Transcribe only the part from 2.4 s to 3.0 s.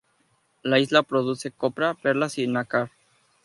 nácar.